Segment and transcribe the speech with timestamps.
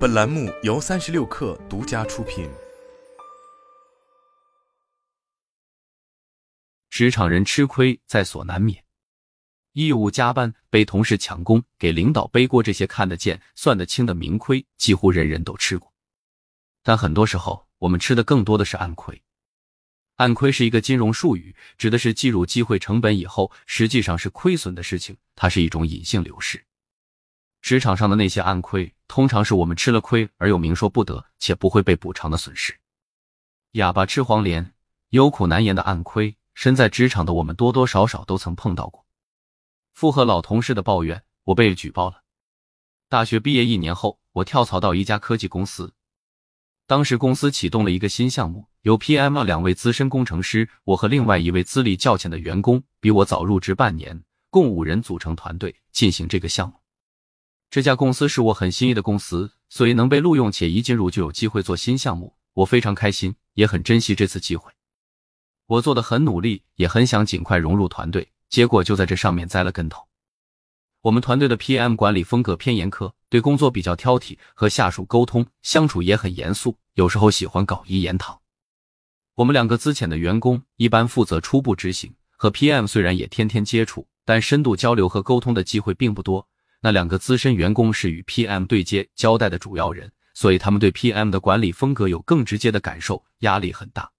[0.00, 2.48] 本栏目由三十六氪独家出品。
[6.88, 8.82] 职场人吃亏在所难免，
[9.74, 15.92] 义务加班、被同事抢功、给领导背锅，这些看得见、算得清的明亏，几乎人人都吃过。
[16.82, 19.22] 但很多时候，我们吃的更多的是暗亏。
[20.16, 26.64] 暗亏是一个金融术语，指的是计入机会成本以后，实际上是亏损的事情，它是一种隐性流失。
[27.60, 32.74] 职场上的那些暗亏，通常是我们吃了亏而又明说不得，且不会被补偿的损失。
[33.72, 34.72] 哑巴吃黄连，
[35.10, 39.06] 有苦难言的暗亏，身在职场的我们多多少少都曾碰到过。
[39.92, 42.22] 附和老同事的抱怨，我被举报了。
[43.08, 45.92] 大学毕业一年后，我跳槽到一家科技公司。
[46.86, 56.79] 当时公司启动了一个新项目，有 PM 两位资深工程师，我和另外一位资历较浅的员工，比我早入职半年，共五人组成团队进行这个项目。
[57.70, 64.72] 这家公司是我很心仪的公司，所以能被录用且一进入就有机会做新项目，我非常开心，也很珍惜这次机会。
[65.66, 70.08] 我做的很努力，也很想尽快融入团队，结果就在这上面栽了跟头。
[71.02, 78.40] 我们团队的 PM 管理风格偏严苛，对工作比较挑剔，和下属沟通相处也很严肃，有时候喜欢搞一言堂。
[79.36, 86.48] 我们两个资浅的员工一般负责初步执行，和 PM 虽然也天天接触，但深度交流和沟通的机会并不多。
[86.80, 94.10] 那两个资深员工是与 PM 对接交代的主要人，所以他们对 PM 的管理风格有更直接的感受，压力很大。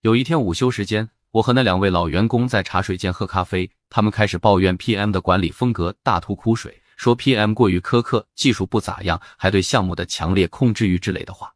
[0.00, 1.08] 有一天午休时间。
[1.32, 11.52] 我和那两位老员工在茶水间喝咖啡，他们开始抱怨 PM 的管理风格，大吐苦水，说 PM 过于苛刻，技术不咋样，还对项目的强烈控制欲之类的话。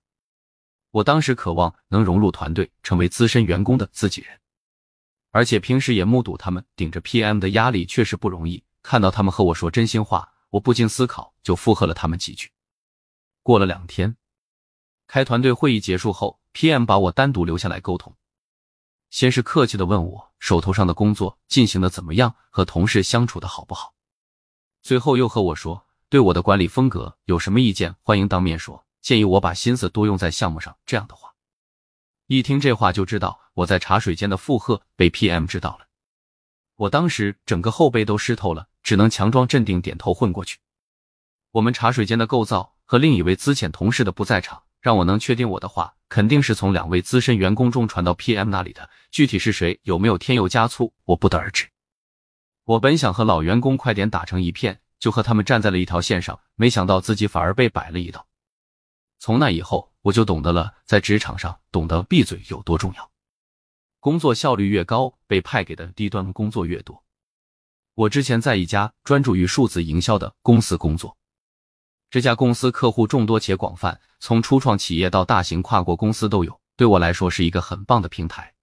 [0.91, 4.39] 我当时渴望能融入团队，成为资深员工的自己人，
[5.31, 8.63] 而且平时也目睹他们顶着 PM 的压力确实不容易。
[8.83, 12.51] 看到他们和我说真心话，我不经思考就附和了他们几句。
[13.43, 14.17] 过了两天，
[15.07, 18.17] 开团队会议结束后，PM 把我单独留下来沟通。
[19.11, 23.95] 先是客气的问我手头上的工作进行的怎么样，和同事相处的好不好。
[24.83, 30.79] 最后又和我说对我的管理风格有什么意见，欢迎当面说，建议我把心思多用在项目上。
[30.87, 31.35] 这样的话，
[32.27, 35.89] 一听这话就知道我在茶水间的附和被 PM 知道了。
[36.77, 40.59] 我当时整个后背都湿透了，只能强装镇定，点头混过去。
[41.53, 44.63] 我们茶水间的构造和另一位资浅同事的不在场。
[44.81, 48.89] 让我能确定我的话，肯定是从两位资深员工中传到 PM 那里的。
[49.11, 51.69] 具体是谁，有没有添油加醋，我不得而知。
[52.65, 58.27] 我本想和老员工快点打成一片，就和他们站在了一条线上，没想到自己反而被摆了一道。
[59.19, 63.11] 从那以后，我就懂得了，在职场上懂得闭嘴有多重要。
[63.99, 67.05] 工作效率越高，被派给的低端工作越多。
[68.01, 71.15] 我之前在一家专注于数字营销的公司工作。
[72.09, 76.59] 这家公司客户众多且广泛，从初创企业到大型跨国公司都有。
[76.79, 78.55] 对我来说是一个很棒的平台。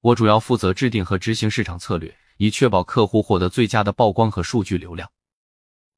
[0.00, 5.06] 我主要负责制定和执行市场策略，以确保客户获得最佳的曝光和数据流量。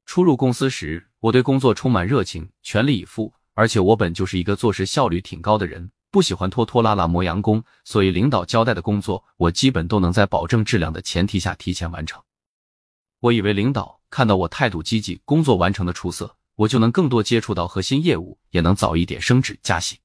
[0.05, 3.33] 初入公司时，我对工作充满热情，全力以赴。
[3.53, 12.21] 而且我本就是一个做事效率挺高的人，不喜欢拖拖拉拉磨洋工，所以领导交代的工作，我基本都能在保证质量的前提下提前完成。
[13.21, 16.37] 我以为领导看到我态度积极，工作完成的出色。
[16.55, 19.97] 我就能更多接触到核心业务，也能早一点升职加薪。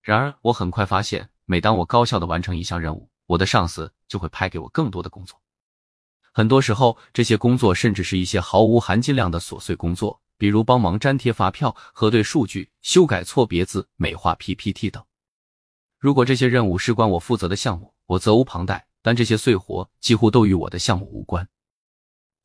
[0.00, 5.38] 然而，我很快发现，每当我高效的完成一项任务，我的上司就会派给我更多的工作。
[6.32, 15.04] 很多时候，这些工作甚至是一些毫无含金量的琐碎工作，比如帮忙粘贴发票、核对数据、修改错别字、美化 PPT 等。
[15.98, 21.46] 如果这些任务事关我负责的项目，我责无旁贷；但这些碎活几乎都与我的项目无关。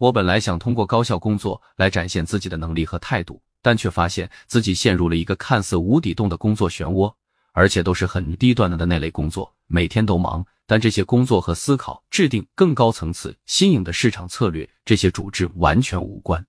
[0.03, 7.13] 我本来想通过高效工作来展现自己的能力和态度，但却发现自己陷入了一个看似无底洞的工作漩涡，
[7.53, 10.45] 而且都是很低端的那类工作，每天都忙。
[10.65, 16.45] 但这些工作和思考、制定更高层次、新颖的市场策略这些主旨完全无关，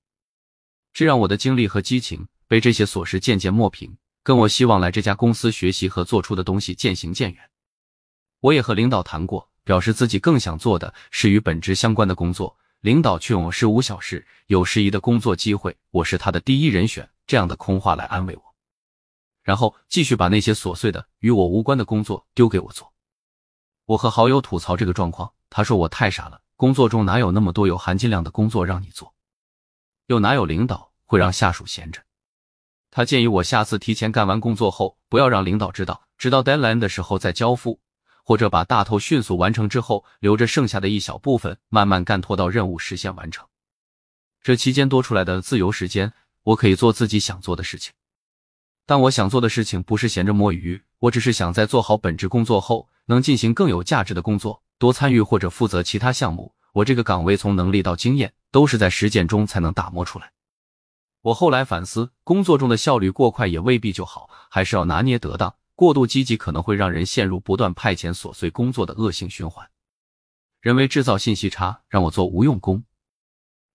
[0.92, 7.40] 这让我的精力和激情被这些琐事渐渐磨平，跟我希望来这家公司学习和做出的东西渐行渐远。
[8.40, 12.56] 我也和领导谈过，表示自己更想做的是与本职相关的工作。
[12.84, 17.08] 领导劝我事无小事，有适宜的工作机会，我是他的第一人选。
[17.26, 18.42] 这样的空话来安慰我，
[19.42, 22.92] 然后继续把那些琐碎的与我无关的工作丢给我做。
[23.86, 29.14] 我和好友吐槽这个状况，他说我太傻了，工作中哪有那么多有含金量的工作让你做？
[30.08, 32.02] 又哪有领导会让下属闲着？
[32.90, 37.80] 他建议我下次提前干完工作后，不要让领导知道，直到 deadline 的时候再交付。
[38.24, 43.46] 或者把大头迅速完成之后，留着剩下的一小部分慢慢干，拖到任务实现完成。
[44.42, 46.12] 这期间多出来的自由时间，
[46.42, 47.92] 我可以做自己想做的事情，
[48.86, 56.54] 但我想做的事情不是闲着摸鱼，我只是想在做好本职工作后，能进行更有价值的工作，多参与或者负责其他项目。
[56.72, 60.32] 我这个岗位从能力到经验，都是在实践中才能打磨出来。
[61.22, 65.54] 我后来反思，工作中的效率过快也未必就好，还是要拿捏得当。
[65.74, 69.68] 过度积极可能会让人陷入不断派遣琐碎工作的恶性循环。
[70.60, 72.84] 人为制造信息差，让我做无用功。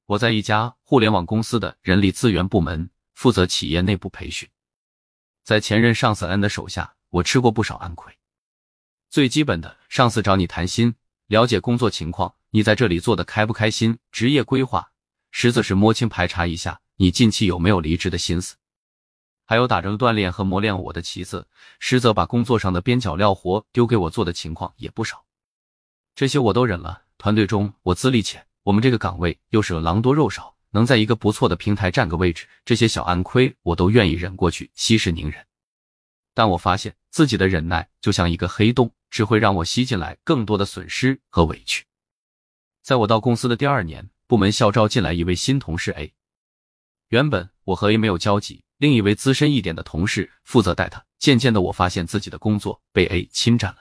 [0.06, 4.50] 我在一家互联网公司的人力资源部门负责企业内部培训。
[5.44, 8.12] 在前任上司 N 的手下，我吃过不少暗亏。
[9.10, 10.96] 最基本的，上司找你谈心，
[11.28, 14.92] 了解工作情况，你在这里做的开不开心，职业规划；
[15.32, 18.56] 实则是摸清排查一下你近期有没有离职的心思。
[19.50, 21.48] 还有打着锻炼和磨练我的旗子，
[21.80, 25.26] 实则把工作上的边角料活丢给我做的情况也不少。
[26.14, 27.02] 这些我都忍了。
[27.18, 30.56] 团队中我资历浅，我们这个岗位又是狼多肉少。
[30.70, 35.44] 能在一个不错的平台占个位置，这些小暗亏我都愿意忍过去，息事宁人。
[36.36, 41.84] 但我发现自己的忍耐就像一个黑洞，只会让我吸进来更多的损失和委屈。
[42.84, 46.14] 在我到公司的第二年，部门校招进来一位新同事 A。
[47.08, 51.06] 原本我和 A 没有交集，另一位资深一点的同事负责带他。
[51.18, 53.80] 渐渐的，我发现自己的工作被 A 侵占了。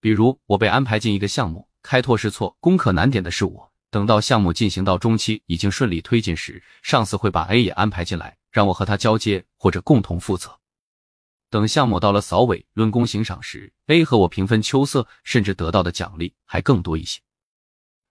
[0.00, 3.70] 比如，我被安排进一个项目，开拓试错，攻克难点的是我。
[3.90, 10.58] 等到项目进行到中期，已经顺利推进时，上司会把 A 也安排进来，让我和他交接或者共同负责。
[11.50, 17.20] 等项目到了扫尾、论功行赏时，A 和我平分秋色，甚至得到的奖励还更多一些。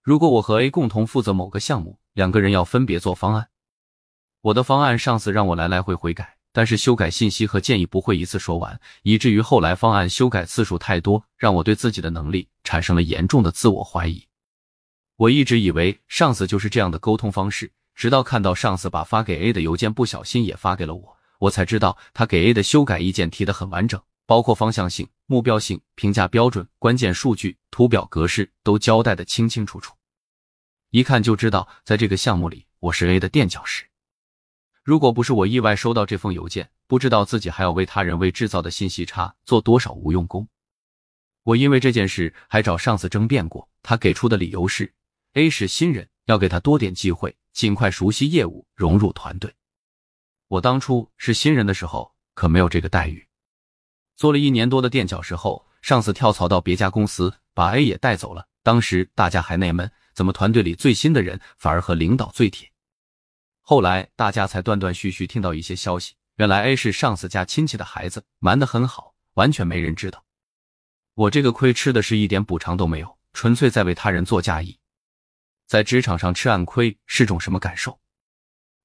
[0.03, 3.49] 如果我和 A 共同负责某个项目，两个人要分别做方案。
[4.47, 14.25] 我的方案上司让我来来回回改，但是修改信息和建议不会一次说完，以至于后来方案修改次数太多，让我对自己的能力产生了严重的自我怀疑。
[15.17, 29.93] 我一直以为上司就是这样的沟通方式，直到看到上司把发给 A 的邮件不小心也发给了我，我才知道他给 A 的修改意见提的很完整，包括方向性、目标性、评价标准、关键数据、图表格式都交代的清清楚楚，
[30.91, 33.83] 一看就知道在这个项目里我是 A 的垫脚石。
[34.87, 40.47] 如果不是我意外收到这封邮件，不知道自己还要为他人为制造的信息差做多少无用功。
[41.43, 44.93] 我因为这件事还找上司争辩过，他给出的理由是。
[45.33, 49.53] A 是新人，要给他多点机会，尽快熟悉业务，融入团队。
[50.47, 53.27] 我当初是新人的时候，可没有这个待遇。
[54.15, 58.47] 做了一年多的垫脚石后，上司跳槽到别家公司，把 A 也带走了。
[58.63, 62.71] 当时大家还纳闷，怎么团队里最新的人反而和领导最铁？
[63.69, 70.23] 后来大家才断断续续听到一些消息，原来 A 是上司家亲戚的孩子，瞒得很好，完全没人知道。
[71.15, 74.79] 我这个亏吃的是一点补偿都没有，纯粹在为他人做嫁衣。
[75.65, 77.99] 在职场上吃暗亏是种什么感受？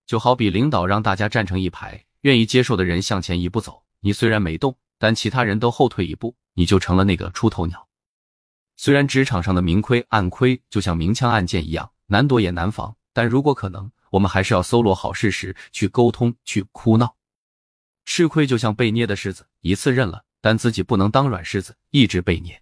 [0.04, 7.86] 就好比领导让大家站成一排，愿意接受的人向前一步走，你虽然没动，但其他人都后退一步，你就成了那个出头鸟。
[8.76, 17.16] 虽然职场上的明亏暗亏就像明枪暗箭一样难躲也难防，但如果可能，我们还是要搜罗好事实去沟通去哭闹。
[18.04, 22.61] 吃亏就像被捏的柿子，一次认了，但自己不能当软柿子，一直被捏。